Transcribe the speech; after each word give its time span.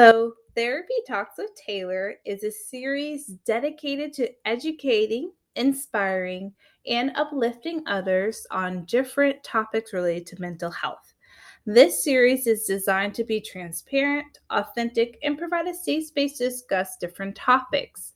Hello, 0.00 0.32
Therapy 0.54 0.94
Talks 1.08 1.38
with 1.38 1.56
Taylor 1.56 2.14
is 2.24 2.44
a 2.44 2.52
series 2.52 3.26
dedicated 3.44 4.12
to 4.12 4.30
educating, 4.44 5.32
inspiring, 5.56 6.52
and 6.86 7.10
uplifting 7.16 7.82
others 7.88 8.46
on 8.52 8.84
different 8.84 9.42
topics 9.42 9.92
related 9.92 10.24
to 10.28 10.40
mental 10.40 10.70
health. 10.70 11.14
This 11.66 12.04
series 12.04 12.46
is 12.46 12.64
designed 12.64 13.12
to 13.14 13.24
be 13.24 13.40
transparent, 13.40 14.38
authentic, 14.50 15.18
and 15.24 15.36
provide 15.36 15.66
a 15.66 15.74
safe 15.74 16.06
space 16.06 16.38
to 16.38 16.48
discuss 16.48 16.96
different 16.96 17.34
topics. 17.34 18.12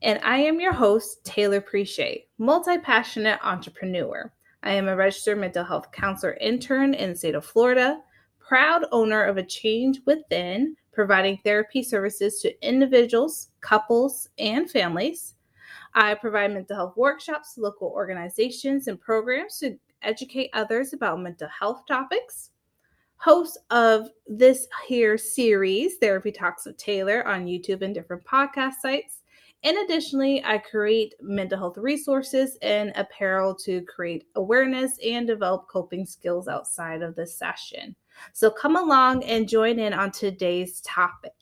And 0.00 0.18
I 0.24 0.38
am 0.38 0.60
your 0.60 0.72
host, 0.72 1.26
Taylor 1.26 1.60
Preche, 1.60 2.24
multi 2.38 2.78
passionate 2.78 3.38
entrepreneur. 3.42 4.32
I 4.62 4.72
am 4.72 4.88
a 4.88 4.96
registered 4.96 5.38
mental 5.38 5.64
health 5.64 5.92
counselor 5.92 6.38
intern 6.40 6.94
in 6.94 7.10
the 7.10 7.16
state 7.16 7.34
of 7.34 7.44
Florida 7.44 8.00
proud 8.52 8.84
owner 8.92 9.24
of 9.24 9.38
a 9.38 9.42
Change 9.42 10.02
Within, 10.04 10.76
providing 10.92 11.38
therapy 11.38 11.82
services 11.82 12.38
to 12.40 12.68
individuals, 12.68 13.48
couples, 13.62 14.28
and 14.38 14.70
families. 14.70 15.36
I 15.94 16.12
provide 16.12 16.52
mental 16.52 16.76
health 16.76 16.94
workshops 16.94 17.54
to 17.54 17.62
local 17.62 17.88
organizations 17.88 18.88
and 18.88 19.00
programs 19.00 19.56
to 19.60 19.78
educate 20.02 20.50
others 20.52 20.92
about 20.92 21.22
mental 21.22 21.48
health 21.48 21.84
topics. 21.88 22.50
Host 23.16 23.56
of 23.70 24.10
this 24.26 24.68
here 24.86 25.16
series, 25.16 25.96
Therapy 25.96 26.30
Talks 26.30 26.66
with 26.66 26.76
Taylor, 26.76 27.26
on 27.26 27.46
YouTube 27.46 27.80
and 27.80 27.94
different 27.94 28.22
podcast 28.22 28.74
sites. 28.82 29.22
And 29.64 29.78
additionally, 29.78 30.44
I 30.44 30.58
create 30.58 31.14
mental 31.22 31.56
health 31.56 31.78
resources 31.78 32.58
and 32.60 32.92
apparel 32.96 33.54
to 33.64 33.80
create 33.86 34.26
awareness 34.34 34.98
and 35.02 35.26
develop 35.26 35.68
coping 35.68 36.04
skills 36.04 36.48
outside 36.48 37.00
of 37.00 37.16
the 37.16 37.26
session. 37.26 37.96
So 38.32 38.50
come 38.50 38.76
along 38.76 39.24
and 39.24 39.48
join 39.48 39.78
in 39.78 39.92
on 39.92 40.10
today's 40.10 40.80
topic. 40.80 41.32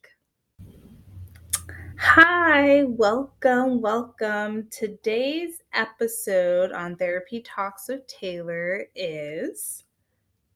Hi, 1.99 2.85
welcome, 2.85 3.83
welcome. 3.83 4.67
Today's 4.71 5.61
episode 5.75 6.73
on 6.73 6.97
Therapy 6.97 7.43
Talks 7.43 7.89
with 7.89 8.07
Taylor 8.07 8.87
is 8.95 9.85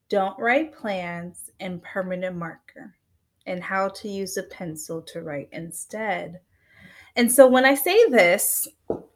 Don't 0.08 0.38
Write 0.38 0.75
Plans 0.75 1.50
and 1.61 1.83
Permanent 1.83 2.34
Marker 2.34 2.94
and 3.47 3.62
how 3.62 3.88
to 3.91 4.08
use 4.08 4.36
a 4.38 4.44
pencil 4.44 5.03
to 5.03 5.20
write 5.22 5.50
instead. 5.53 6.41
And 7.14 7.31
so 7.31 7.47
when 7.47 7.64
I 7.64 7.75
say 7.75 8.08
this, 8.08 8.66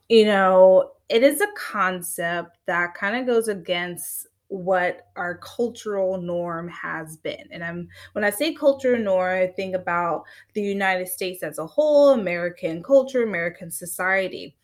you 0.09 0.27
know, 0.27 0.93
it 1.09 1.23
is 1.23 1.41
a 1.41 1.49
concept 1.57 2.59
that 2.67 2.95
kind 2.95 3.17
of 3.17 3.27
goes 3.27 3.49
against 3.49 4.28
what 4.49 5.09
our 5.17 5.39
cultural 5.39 6.21
norm 6.21 6.69
has 6.69 7.17
been. 7.17 7.47
And 7.51 7.63
I'm 7.63 7.89
when 8.13 8.25
I 8.25 8.31
say 8.31 8.55
cultural 8.55 9.01
norm, 9.01 9.43
I 9.43 9.47
think 9.47 9.75
about 9.75 10.25
the 10.55 10.63
United 10.63 11.09
States 11.09 11.43
as 11.43 11.59
a 11.59 11.67
whole, 11.67 12.11
American 12.11 12.83
culture, 12.83 13.23
American 13.23 13.71
society. 13.71 14.57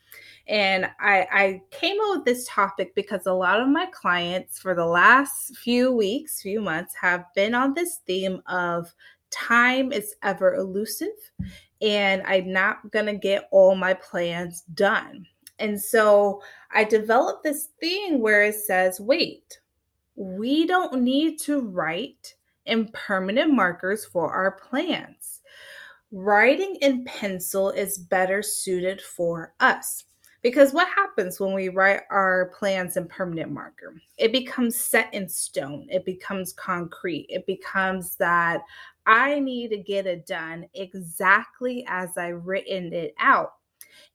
And 0.46 0.86
I, 1.00 1.26
I 1.32 1.62
came 1.70 1.96
up 2.02 2.16
with 2.16 2.24
this 2.26 2.46
topic 2.48 2.94
because 2.94 3.26
a 3.26 3.32
lot 3.32 3.60
of 3.60 3.68
my 3.68 3.86
clients 3.86 4.58
for 4.58 4.74
the 4.74 4.84
last 4.84 5.56
few 5.56 5.90
weeks, 5.90 6.42
few 6.42 6.60
months, 6.60 6.94
have 7.00 7.24
been 7.34 7.54
on 7.54 7.72
this 7.72 8.00
theme 8.06 8.42
of 8.46 8.92
time 9.30 9.90
is 9.90 10.14
ever 10.22 10.54
elusive 10.54 11.08
and 11.82 12.22
I'm 12.22 12.52
not 12.52 12.90
going 12.92 13.06
to 13.06 13.14
get 13.14 13.48
all 13.50 13.74
my 13.74 13.94
plans 13.94 14.62
done. 14.74 15.26
And 15.58 15.80
so 15.80 16.42
I 16.72 16.84
developed 16.84 17.44
this 17.44 17.68
thing 17.80 18.20
where 18.20 18.44
it 18.44 18.54
says, 18.54 19.00
wait, 19.00 19.60
we 20.16 20.66
don't 20.66 21.02
need 21.02 21.40
to 21.40 21.60
write 21.60 22.34
in 22.66 22.88
permanent 22.88 23.52
markers 23.52 24.04
for 24.04 24.32
our 24.32 24.52
plans. 24.52 25.40
Writing 26.12 26.76
in 26.80 27.04
pencil 27.04 27.70
is 27.70 27.98
better 27.98 28.42
suited 28.42 29.00
for 29.00 29.54
us. 29.60 30.04
Because 30.42 30.74
what 30.74 30.88
happens 30.88 31.40
when 31.40 31.54
we 31.54 31.70
write 31.70 32.02
our 32.10 32.52
plans 32.58 32.98
in 32.98 33.08
permanent 33.08 33.50
marker? 33.50 33.94
It 34.18 34.30
becomes 34.30 34.76
set 34.76 35.12
in 35.14 35.26
stone. 35.26 35.86
It 35.90 36.04
becomes 36.04 36.52
concrete. 36.52 37.26
It 37.30 37.46
becomes 37.46 38.16
that 38.16 38.60
I 39.06 39.40
need 39.40 39.68
to 39.68 39.78
get 39.78 40.06
it 40.06 40.26
done 40.26 40.66
exactly 40.74 41.84
as 41.88 42.18
I 42.18 42.28
written 42.28 42.92
it 42.92 43.14
out. 43.18 43.54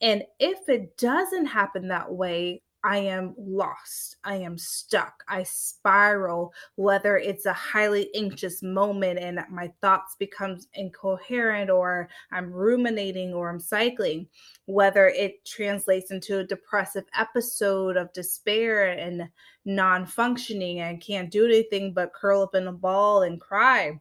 And 0.01 0.23
if 0.39 0.69
it 0.69 0.97
doesn't 0.97 1.47
happen 1.47 1.87
that 1.87 2.11
way, 2.11 2.61
I 2.83 2.97
am 2.99 3.35
lost. 3.37 4.17
I 4.23 4.35
am 4.35 4.57
stuck. 4.57 5.23
I 5.27 5.43
spiral, 5.43 6.53
whether 6.75 7.17
it's 7.17 7.45
a 7.45 7.53
highly 7.53 8.09
anxious 8.15 8.63
moment 8.63 9.19
and 9.19 9.43
my 9.49 9.71
thoughts 9.81 10.15
becomes 10.17 10.67
incoherent 10.73 11.69
or 11.69 12.09
I'm 12.31 12.51
ruminating 12.51 13.33
or 13.33 13.49
I'm 13.49 13.59
cycling, 13.59 14.27
whether 14.65 15.07
it 15.07 15.43
translates 15.45 16.11
into 16.11 16.39
a 16.39 16.47
depressive 16.47 17.05
episode 17.17 17.97
of 17.97 18.13
despair 18.13 18.97
and 18.97 19.29
non-functioning 19.65 20.79
and 20.79 21.01
can't 21.01 21.29
do 21.29 21.45
anything 21.45 21.93
but 21.93 22.13
curl 22.13 22.43
up 22.43 22.55
in 22.55 22.67
a 22.67 22.71
ball 22.71 23.23
and 23.23 23.41
cry. 23.41 23.99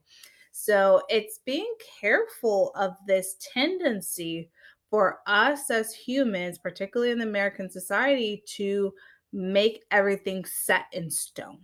So 0.52 1.02
it's 1.08 1.40
being 1.44 1.72
careful 2.00 2.72
of 2.74 2.94
this 3.06 3.36
tendency 3.52 4.50
for 4.91 5.21
us 5.26 5.71
as 5.71 5.93
humans, 5.93 6.59
particularly 6.59 7.12
in 7.12 7.19
the 7.19 7.26
American 7.26 7.71
society, 7.71 8.43
to 8.47 8.93
make 9.32 9.84
everything 9.91 10.44
set 10.44 10.87
in 10.93 11.10
stone 11.10 11.59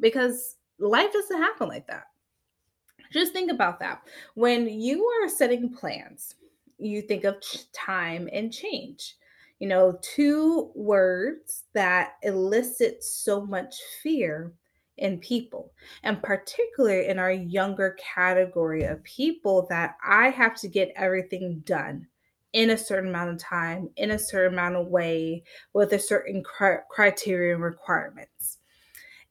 because 0.00 0.56
life 0.78 1.12
doesn't 1.12 1.40
happen 1.40 1.68
like 1.68 1.86
that. 1.86 2.04
Just 3.12 3.32
think 3.32 3.50
about 3.50 3.78
that. 3.80 4.02
When 4.34 4.68
you 4.68 5.04
are 5.04 5.28
setting 5.28 5.72
plans, 5.72 6.34
you 6.78 7.02
think 7.02 7.24
of 7.24 7.36
time 7.72 8.28
and 8.32 8.52
change. 8.52 9.16
You 9.60 9.68
know, 9.68 9.98
two 10.02 10.72
words 10.74 11.64
that 11.74 12.14
elicit 12.22 13.04
so 13.04 13.46
much 13.46 13.76
fear 14.02 14.52
in 14.96 15.18
people, 15.18 15.72
and 16.02 16.22
particularly 16.22 17.06
in 17.06 17.18
our 17.18 17.32
younger 17.32 17.96
category 18.14 18.84
of 18.84 19.02
people 19.04 19.66
that 19.70 19.96
I 20.04 20.30
have 20.30 20.56
to 20.56 20.68
get 20.68 20.92
everything 20.96 21.62
done 21.64 22.06
in 22.54 22.70
a 22.70 22.78
certain 22.78 23.10
amount 23.10 23.30
of 23.30 23.38
time, 23.38 23.90
in 23.96 24.12
a 24.12 24.18
certain 24.18 24.54
amount 24.54 24.76
of 24.76 24.86
way, 24.86 25.42
with 25.74 25.92
a 25.92 25.98
certain 25.98 26.42
cri- 26.42 26.78
criteria 26.88 27.52
and 27.52 27.62
requirements. 27.62 28.58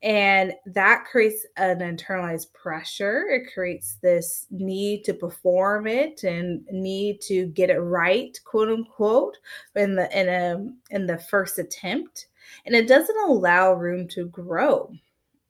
And 0.02 0.52
that 0.66 1.06
creates 1.10 1.46
an 1.56 1.78
internalized 1.78 2.52
pressure. 2.52 3.24
It 3.30 3.50
creates 3.54 3.96
this 4.02 4.46
need 4.50 5.02
to 5.04 5.14
perform 5.14 5.86
it 5.86 6.24
and 6.24 6.62
need 6.70 7.22
to 7.22 7.46
get 7.46 7.70
it 7.70 7.78
right, 7.78 8.38
quote 8.44 8.68
unquote, 8.68 9.38
in 9.74 9.96
the 9.96 10.20
in 10.20 10.28
a 10.28 10.94
in 10.94 11.06
the 11.06 11.16
first 11.16 11.58
attempt. 11.58 12.26
And 12.66 12.74
it 12.74 12.86
doesn't 12.86 13.24
allow 13.26 13.72
room 13.72 14.06
to 14.08 14.26
grow. 14.26 14.92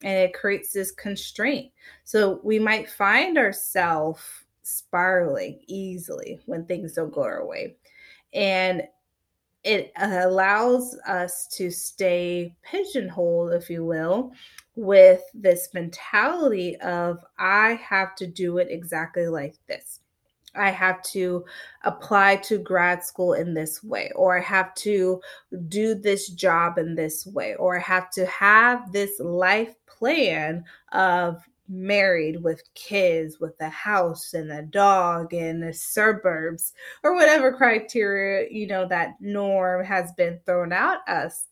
And 0.04 0.16
it 0.16 0.34
creates 0.34 0.72
this 0.72 0.92
constraint. 0.92 1.72
So 2.04 2.40
we 2.44 2.60
might 2.60 2.88
find 2.88 3.36
ourselves 3.36 4.22
spiraling 4.64 5.60
easily 5.68 6.40
when 6.46 6.64
things 6.66 6.94
don't 6.94 7.12
go 7.12 7.22
our 7.22 7.46
way. 7.46 7.76
And 8.32 8.82
it 9.62 9.92
allows 9.96 10.94
us 11.06 11.46
to 11.56 11.70
stay 11.70 12.54
pigeonholed, 12.62 13.54
if 13.54 13.70
you 13.70 13.84
will, 13.84 14.32
with 14.76 15.22
this 15.32 15.68
mentality 15.72 16.76
of 16.80 17.18
I 17.38 17.80
have 17.82 18.14
to 18.16 18.26
do 18.26 18.58
it 18.58 18.68
exactly 18.70 19.28
like 19.28 19.54
this. 19.66 20.00
I 20.56 20.70
have 20.70 21.02
to 21.02 21.44
apply 21.82 22.36
to 22.36 22.58
grad 22.58 23.02
school 23.02 23.32
in 23.32 23.54
this 23.54 23.82
way, 23.82 24.12
or 24.14 24.38
I 24.38 24.42
have 24.42 24.74
to 24.76 25.20
do 25.68 25.94
this 25.94 26.28
job 26.28 26.78
in 26.78 26.94
this 26.94 27.26
way, 27.26 27.54
or 27.56 27.76
I 27.76 27.82
have 27.82 28.10
to 28.10 28.26
have 28.26 28.92
this 28.92 29.18
life 29.18 29.74
plan 29.86 30.64
of 30.92 31.42
married 31.74 32.42
with 32.42 32.62
kids 32.74 33.40
with 33.40 33.54
a 33.60 33.68
house 33.68 34.34
and 34.34 34.50
a 34.52 34.62
dog 34.62 35.34
in 35.34 35.60
the 35.60 35.72
suburbs 35.72 36.72
or 37.02 37.14
whatever 37.14 37.52
criteria 37.52 38.48
you 38.50 38.66
know 38.66 38.86
that 38.86 39.14
norm 39.20 39.84
has 39.84 40.12
been 40.12 40.38
thrown 40.46 40.72
at 40.72 40.98
us. 41.08 41.46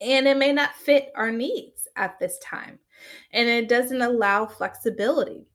And 0.00 0.26
it 0.26 0.36
may 0.36 0.52
not 0.52 0.74
fit 0.74 1.12
our 1.14 1.30
needs 1.30 1.86
at 1.96 2.18
this 2.18 2.38
time. 2.38 2.78
And 3.32 3.48
it 3.48 3.68
doesn't 3.68 4.02
allow 4.02 4.46
flexibility. 4.46 5.46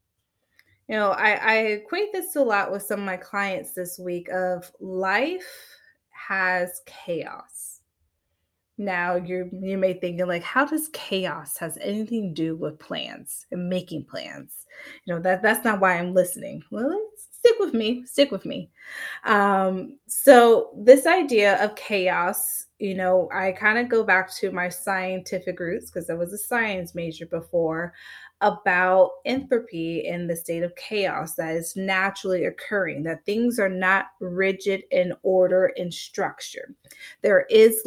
You 0.88 0.96
know 0.96 1.12
I, 1.12 1.32
I 1.34 1.56
equate 1.58 2.14
this 2.14 2.36
a 2.36 2.42
lot 2.42 2.72
with 2.72 2.84
some 2.84 3.02
of 3.02 3.06
my 3.06 3.18
clients 3.18 3.74
this 3.74 4.00
week 4.00 4.30
of 4.30 4.72
life 4.80 5.76
has 6.10 6.82
chaos 6.86 7.67
Now 8.78 9.16
you 9.16 9.50
you 9.62 9.78
may 9.78 9.94
think 9.94 10.22
like, 10.26 10.44
how 10.44 10.66
does 10.66 10.90
chaos 10.94 11.58
has 11.58 11.78
anything 11.82 12.36
to 12.36 12.42
do 12.42 12.56
with 12.56 12.80
plans 12.80 13.46
and 13.52 13.70
making 13.70 14.06
plans? 14.06 14.66
You 15.06 15.16
know 15.16 15.22
that 15.22 15.42
that's 15.42 15.66
not 15.66 15.80
why 15.80 15.98
I'm 15.98 16.14
listening. 16.14 16.64
Well, 16.70 17.00
stick 17.32 17.56
with 17.60 17.74
me, 17.74 18.06
stick 18.06 18.32
with 18.32 18.46
me. 18.46 18.70
Um, 19.24 19.98
so 20.08 20.70
this 20.78 21.08
idea 21.08 21.64
of 21.64 21.76
chaos, 21.76 22.68
you 22.80 22.94
know, 22.94 23.30
I 23.34 23.52
kind 23.54 23.80
of 23.80 23.90
go 23.90 24.04
back 24.04 24.34
to 24.36 24.52
my 24.52 24.70
scientific 24.70 25.60
roots 25.60 25.90
because 25.90 26.10
I 26.10 26.14
was 26.14 26.34
a 26.34 26.38
science 26.38 26.94
major 26.94 27.26
before 27.26 27.94
about 28.42 29.10
entropy 29.26 30.06
in 30.06 30.28
the 30.28 30.36
state 30.36 30.62
of 30.62 30.76
chaos 30.76 31.34
that 31.36 31.56
is 31.56 31.76
naturally 31.76 32.46
occurring, 32.46 33.02
that 33.04 33.26
things 33.26 33.58
are 33.58 33.70
not 33.70 34.08
rigid 34.20 34.84
in 34.92 35.14
order 35.24 35.72
and 35.78 35.92
structure. 35.92 36.76
There 37.24 37.48
is 37.50 37.82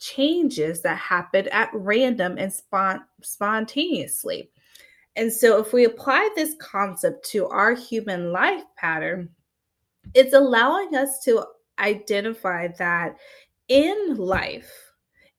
changes 0.00 0.82
that 0.82 0.98
happen 0.98 1.48
at 1.48 1.70
random 1.72 2.36
and 2.38 2.50
spont- 2.50 3.04
spontaneously. 3.22 4.50
And 5.16 5.32
so, 5.32 5.60
if 5.60 5.72
we 5.72 5.84
apply 5.84 6.28
this 6.34 6.54
concept 6.60 7.24
to 7.30 7.46
our 7.46 7.74
human 7.74 8.32
life 8.32 8.62
pattern, 8.76 9.28
it's 10.14 10.34
allowing 10.34 10.94
us 10.94 11.20
to 11.24 11.44
identify 11.78 12.68
that 12.78 13.16
in 13.68 14.16
life, 14.16 14.72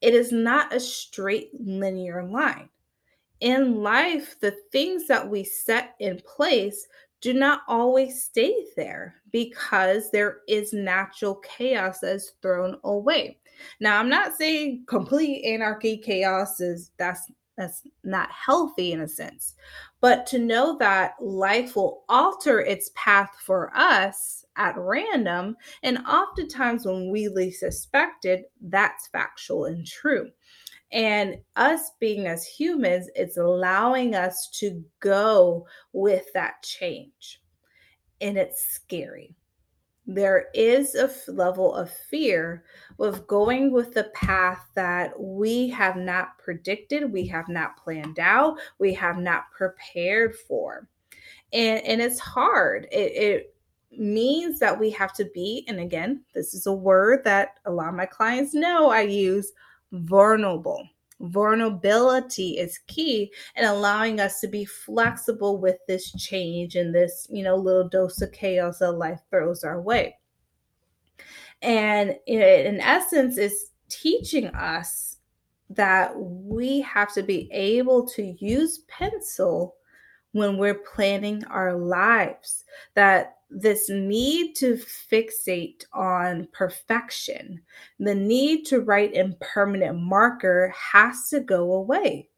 it 0.01 0.13
is 0.13 0.31
not 0.31 0.73
a 0.73 0.79
straight 0.79 1.49
linear 1.59 2.23
line. 2.23 2.69
In 3.39 3.81
life, 3.81 4.39
the 4.39 4.55
things 4.71 5.07
that 5.07 5.27
we 5.27 5.43
set 5.43 5.95
in 5.99 6.21
place 6.25 6.87
do 7.21 7.33
not 7.33 7.61
always 7.67 8.23
stay 8.23 8.53
there 8.75 9.15
because 9.31 10.11
there 10.11 10.39
is 10.47 10.73
natural 10.73 11.35
chaos 11.35 11.99
that 11.99 12.15
is 12.15 12.33
thrown 12.41 12.77
away. 12.83 13.37
Now, 13.79 13.99
I'm 13.99 14.09
not 14.09 14.35
saying 14.35 14.85
complete 14.87 15.45
anarchy, 15.45 15.97
chaos 15.97 16.59
is 16.59 16.91
that's 16.97 17.31
that's 17.57 17.83
not 18.03 18.31
healthy 18.31 18.91
in 18.91 19.01
a 19.01 19.07
sense, 19.07 19.55
but 19.99 20.25
to 20.27 20.39
know 20.39 20.77
that 20.79 21.13
life 21.21 21.75
will 21.75 22.03
alter 22.09 22.61
its 22.61 22.89
path 22.95 23.29
for 23.45 23.71
us 23.75 24.43
at 24.55 24.75
random, 24.77 25.55
and 25.83 25.99
oftentimes 26.07 26.85
when 26.85 27.11
we 27.11 27.27
least 27.27 27.59
suspect 27.59 28.25
it, 28.25 28.51
that's 28.61 29.07
factual 29.09 29.65
and 29.65 29.85
true. 29.85 30.29
And 30.91 31.37
us 31.55 31.91
being 31.99 32.27
as 32.27 32.45
humans, 32.45 33.09
it's 33.15 33.37
allowing 33.37 34.13
us 34.13 34.49
to 34.59 34.83
go 34.99 35.65
with 35.93 36.25
that 36.33 36.61
change. 36.63 37.41
And 38.19 38.37
it's 38.37 38.61
scary 38.61 39.35
there 40.07 40.47
is 40.53 40.95
a 40.95 41.05
f- 41.05 41.27
level 41.27 41.73
of 41.75 41.91
fear 41.91 42.63
with 42.97 43.27
going 43.27 43.71
with 43.71 43.93
the 43.93 44.05
path 44.15 44.67
that 44.75 45.17
we 45.19 45.69
have 45.69 45.95
not 45.95 46.37
predicted, 46.39 47.11
we 47.11 47.25
have 47.27 47.47
not 47.47 47.77
planned 47.77 48.19
out, 48.19 48.57
we 48.79 48.93
have 48.93 49.17
not 49.17 49.51
prepared 49.55 50.35
for. 50.35 50.87
And, 51.53 51.83
and 51.85 52.01
it's 52.01 52.19
hard. 52.19 52.87
It, 52.91 53.11
it 53.15 53.55
means 53.91 54.59
that 54.59 54.77
we 54.77 54.89
have 54.91 55.13
to 55.13 55.25
be, 55.33 55.65
and 55.67 55.79
again, 55.79 56.23
this 56.33 56.53
is 56.53 56.65
a 56.65 56.73
word 56.73 57.23
that 57.25 57.59
a 57.65 57.71
lot 57.71 57.89
of 57.89 57.95
my 57.95 58.05
clients 58.05 58.53
know 58.53 58.89
I 58.89 59.01
use 59.01 59.51
vulnerable 59.91 60.87
vulnerability 61.21 62.57
is 62.57 62.79
key 62.87 63.31
in 63.55 63.65
allowing 63.65 64.19
us 64.19 64.39
to 64.39 64.47
be 64.47 64.65
flexible 64.65 65.59
with 65.59 65.77
this 65.87 66.11
change 66.13 66.75
and 66.75 66.93
this, 66.93 67.27
you 67.29 67.43
know, 67.43 67.55
little 67.55 67.87
dose 67.87 68.21
of 68.21 68.31
chaos 68.31 68.79
that 68.79 68.91
life 68.93 69.19
throws 69.29 69.63
our 69.63 69.81
way. 69.81 70.17
And 71.61 72.15
in 72.25 72.79
essence, 72.79 73.37
is 73.37 73.69
teaching 73.89 74.47
us 74.47 75.17
that 75.69 76.11
we 76.17 76.81
have 76.81 77.13
to 77.13 77.23
be 77.23 77.49
able 77.51 78.07
to 78.07 78.35
use 78.39 78.79
pencil 78.87 79.75
when 80.31 80.57
we're 80.57 80.81
planning 80.95 81.43
our 81.45 81.73
lives, 81.73 82.63
that 82.95 83.35
this 83.51 83.89
need 83.89 84.55
to 84.55 84.75
fixate 84.75 85.83
on 85.93 86.47
perfection, 86.53 87.61
the 87.99 88.15
need 88.15 88.65
to 88.65 88.81
write 88.81 89.13
in 89.13 89.35
permanent 89.41 89.99
marker 89.99 90.73
has 90.75 91.27
to 91.29 91.41
go 91.41 91.73
away. 91.73 92.29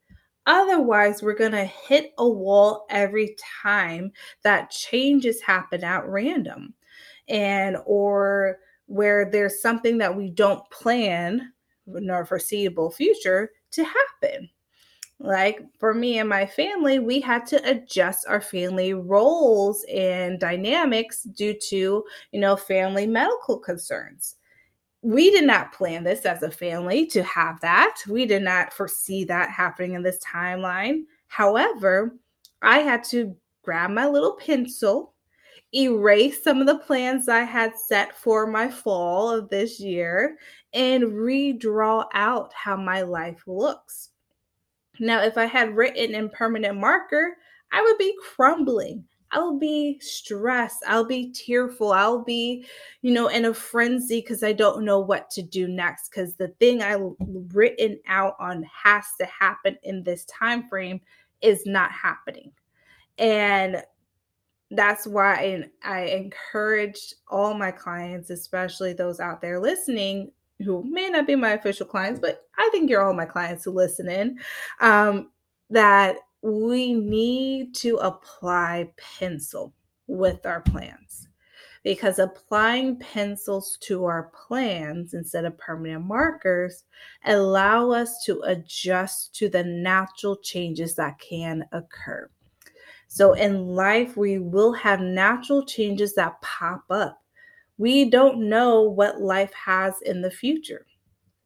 Otherwise, 0.45 1.23
we're 1.23 1.35
going 1.35 1.51
to 1.53 1.63
hit 1.63 2.11
a 2.17 2.27
wall 2.27 2.85
every 2.89 3.35
time 3.61 4.11
that 4.43 4.71
changes 4.71 5.41
happen 5.41 5.83
at 5.83 6.05
random. 6.05 6.73
And, 7.29 7.77
or 7.85 8.57
where 8.87 9.29
there's 9.31 9.61
something 9.61 9.97
that 9.99 10.15
we 10.15 10.29
don't 10.29 10.69
plan 10.69 11.53
in 11.95 12.09
our 12.09 12.25
foreseeable 12.25 12.91
future 12.91 13.51
to 13.71 13.83
happen. 13.83 14.49
Like 15.23 15.61
for 15.79 15.93
me 15.93 16.19
and 16.19 16.27
my 16.27 16.45
family, 16.45 16.99
we 16.99 17.21
had 17.21 17.45
to 17.45 17.69
adjust 17.69 18.27
our 18.27 18.41
family 18.41 18.93
roles 18.93 19.85
and 19.85 20.37
dynamics 20.37 21.23
due 21.23 21.53
to, 21.69 22.03
you 22.33 22.39
know, 22.41 22.57
family 22.57 23.07
medical 23.07 23.57
concerns. 23.57 24.35
We 25.01 25.31
did 25.31 25.45
not 25.45 25.71
plan 25.71 26.03
this 26.03 26.25
as 26.25 26.43
a 26.43 26.51
family 26.51 27.05
to 27.07 27.23
have 27.23 27.61
that. 27.61 28.01
We 28.09 28.25
did 28.25 28.43
not 28.43 28.73
foresee 28.73 29.23
that 29.25 29.49
happening 29.49 29.93
in 29.93 30.03
this 30.03 30.19
timeline. 30.19 31.03
However, 31.27 32.17
I 32.61 32.79
had 32.79 33.05
to 33.05 33.33
grab 33.63 33.91
my 33.91 34.07
little 34.07 34.33
pencil, 34.33 35.13
erase 35.73 36.43
some 36.43 36.59
of 36.59 36.67
the 36.67 36.79
plans 36.79 37.29
I 37.29 37.43
had 37.43 37.77
set 37.77 38.13
for 38.13 38.45
my 38.45 38.69
fall 38.69 39.29
of 39.29 39.47
this 39.47 39.79
year, 39.79 40.37
and 40.73 41.03
redraw 41.03 42.07
out 42.13 42.51
how 42.53 42.75
my 42.75 43.03
life 43.03 43.43
looks 43.47 44.09
now, 44.99 45.23
if 45.23 45.37
I 45.37 45.45
had 45.45 45.75
written 45.75 46.15
in 46.15 46.29
permanent 46.29 46.79
marker, 46.79 47.37
I 47.71 47.81
would 47.81 47.97
be 47.97 48.15
crumbling. 48.21 49.05
I'll 49.31 49.57
be 49.57 49.97
stressed. 49.99 50.83
I'll 50.87 51.05
be 51.05 51.31
tearful. 51.31 51.91
I'll 51.91 52.23
be, 52.23 52.67
you 53.01 53.11
know, 53.11 53.29
in 53.29 53.45
a 53.45 53.53
frenzy 53.53 54.21
because 54.21 54.43
I 54.43 54.53
don't 54.53 54.85
know 54.85 54.99
what 54.99 55.31
to 55.31 55.41
do 55.41 55.67
next. 55.67 56.09
Because 56.09 56.35
the 56.35 56.49
thing 56.59 56.83
I 56.83 56.97
written 57.51 57.99
out 58.07 58.35
on 58.39 58.63
has 58.83 59.05
to 59.19 59.25
happen 59.25 59.75
in 59.81 60.03
this 60.03 60.25
time 60.25 60.69
frame 60.69 61.01
is 61.41 61.65
not 61.65 61.91
happening. 61.91 62.51
And 63.17 63.83
that's 64.69 65.07
why 65.07 65.65
I 65.83 66.01
encourage 66.01 67.15
all 67.27 67.55
my 67.55 67.71
clients, 67.71 68.29
especially 68.29 68.93
those 68.93 69.19
out 69.19 69.41
there 69.41 69.59
listening, 69.59 70.31
who 70.59 70.83
may 70.83 71.09
not 71.09 71.27
be 71.27 71.35
my 71.35 71.51
official 71.51 71.85
clients, 71.85 72.19
but 72.19 72.47
I 72.57 72.69
think 72.71 72.89
you're 72.89 73.03
all 73.03 73.13
my 73.13 73.25
clients 73.25 73.65
who 73.65 73.71
listen 73.71 74.07
in, 74.07 74.39
um, 74.79 75.31
that 75.69 76.17
we 76.41 76.93
need 76.93 77.73
to 77.75 77.95
apply 77.97 78.91
pencil 78.97 79.73
with 80.07 80.45
our 80.45 80.61
plans. 80.61 81.27
Because 81.83 82.19
applying 82.19 82.97
pencils 82.99 83.77
to 83.81 84.05
our 84.05 84.31
plans 84.47 85.13
instead 85.13 85.43
of 85.43 85.57
permanent 85.57 86.05
markers 86.05 86.85
allow 87.25 87.91
us 87.91 88.23
to 88.25 88.41
adjust 88.45 89.35
to 89.35 89.49
the 89.49 89.63
natural 89.63 90.37
changes 90.37 90.95
that 90.95 91.19
can 91.19 91.65
occur. 91.73 92.29
So 93.09 93.33
in 93.33 93.67
life 93.67 94.15
we 94.15 94.39
will 94.39 94.71
have 94.73 95.01
natural 95.01 95.65
changes 95.65 96.15
that 96.15 96.41
pop 96.41 96.83
up 96.89 97.22
we 97.77 98.09
don't 98.09 98.49
know 98.49 98.81
what 98.83 99.21
life 99.21 99.53
has 99.53 99.95
in 100.03 100.21
the 100.21 100.31
future. 100.31 100.85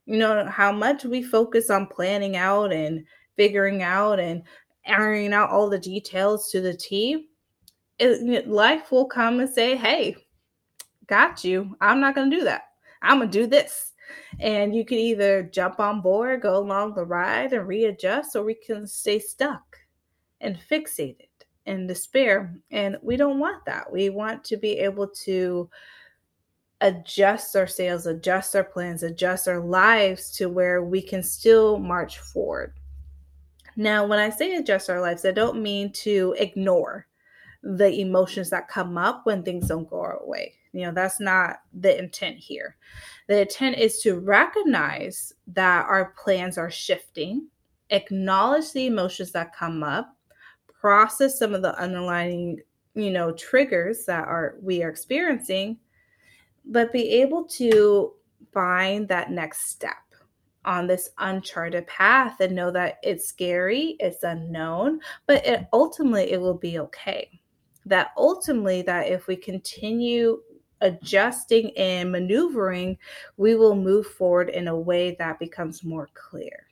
You 0.06 0.18
know, 0.18 0.46
how 0.46 0.72
much 0.72 1.04
we 1.04 1.22
focus 1.22 1.70
on 1.70 1.88
planning 1.88 2.38
out 2.38 2.72
and 2.72 3.06
figuring 3.36 3.84
out 3.84 4.20
and 4.20 4.44
ironing 4.86 5.34
out 5.34 5.50
all 5.50 5.70
the 5.70 5.80
details 5.80 6.50
to 6.52 6.62
the 6.62 6.74
T, 6.74 7.28
life 8.00 8.92
will 8.92 9.06
come 9.06 9.40
and 9.40 9.50
say, 9.50 9.76
Hey, 9.76 10.16
got 11.08 11.44
you. 11.44 11.76
I'm 11.82 12.00
not 12.00 12.16
going 12.16 12.30
to 12.30 12.38
do 12.38 12.44
that. 12.44 12.64
I'm 13.02 13.20
going 13.20 13.32
to 13.32 13.40
do 13.40 13.48
this. 13.48 13.94
And 14.40 14.76
you 14.76 14.86
can 14.86 14.98
either 14.98 15.44
jump 15.44 15.80
on 15.80 16.02
board, 16.02 16.42
go 16.42 16.58
along 16.58 16.94
the 16.94 17.06
ride 17.06 17.54
and 17.54 17.68
readjust, 17.68 18.36
or 18.36 18.44
we 18.44 18.56
can 18.56 18.88
stay 18.88 19.20
stuck 19.20 19.78
and 20.40 20.58
fixated 20.72 21.28
in 21.66 21.88
despair. 21.88 22.58
And 22.72 22.98
we 23.02 23.18
don't 23.18 23.40
want 23.40 23.66
that. 23.66 23.92
We 23.92 24.10
want 24.10 24.44
to 24.46 24.58
be 24.58 24.80
able 24.80 25.08
to 25.26 25.70
adjust 26.82 27.56
our 27.56 27.68
sails, 27.68 28.06
adjust 28.06 28.56
our 28.56 28.64
plans, 28.64 29.04
adjust 29.04 29.48
our 29.48 29.60
lives 29.60 30.32
to 30.38 30.48
where 30.48 30.84
we 30.84 31.02
can 31.02 31.24
still 31.24 31.80
march 31.80 32.20
forward. 32.20 32.74
Now, 33.76 34.06
when 34.06 34.20
I 34.20 34.30
say 34.30 34.56
adjust 34.56 34.90
our 34.90 35.02
lives, 35.02 35.26
I 35.26 35.32
don't 35.32 35.62
mean 35.62 35.92
to 35.94 36.36
ignore 36.40 37.08
the 37.64 38.00
emotions 38.00 38.50
that 38.50 38.68
come 38.68 38.98
up 38.98 39.26
when 39.26 39.44
things 39.44 39.68
don't 39.68 39.90
go 39.90 40.00
our 40.00 40.20
way. 40.24 40.54
You 40.74 40.86
know, 40.86 40.92
that's 40.92 41.20
not 41.20 41.58
the 41.74 41.98
intent 41.98 42.38
here. 42.38 42.76
The 43.28 43.42
intent 43.42 43.78
is 43.78 44.00
to 44.02 44.20
recognize 44.20 45.34
that 45.48 45.86
our 45.88 46.14
plans 46.22 46.58
are 46.58 46.72
shifting, 46.72 47.48
acknowledge 47.90 48.72
the 48.72 48.86
emotions 48.86 49.32
that 49.32 49.56
come 49.56 49.84
up, 49.84 50.16
process 50.80 51.40
some 51.40 51.56
of 51.56 51.62
the 51.62 51.78
underlying, 51.80 52.60
you 52.94 53.10
know, 53.10 53.32
triggers 53.32 54.06
that 54.06 54.28
are 54.28 54.56
we 54.62 54.84
are 54.84 54.90
experiencing 54.90 55.78
but 56.68 56.94
be 56.94 57.10
able 57.10 57.46
to 57.46 58.14
find 58.54 59.08
that 59.08 59.32
next 59.32 59.70
step 59.70 59.96
on 60.66 60.86
this 60.86 61.10
uncharted 61.20 61.88
path 61.88 62.42
and 62.42 62.54
know 62.54 62.70
that 62.72 62.98
it's 63.02 63.26
scary, 63.28 63.96
it's 64.00 64.24
unknown, 64.24 65.00
but 65.26 65.46
it, 65.46 65.66
ultimately 65.72 66.32
it 66.32 66.42
will 66.42 66.58
be 66.58 66.80
okay. 66.80 67.42
That 67.86 68.12
ultimately 68.18 68.82
that 68.82 69.08
if 69.08 69.28
we 69.28 69.38
continue 69.38 70.42
adjusting 70.82 71.76
and 71.78 72.12
maneuvering, 72.12 72.98
we 73.38 73.56
will 73.56 73.76
move 73.76 74.08
forward 74.08 74.50
in 74.50 74.68
a 74.68 74.78
way 74.78 75.16
that 75.20 75.40
becomes 75.40 75.84
more 75.84 76.10
clear. 76.14 76.67